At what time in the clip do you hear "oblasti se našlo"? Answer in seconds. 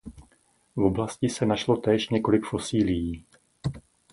0.83-1.77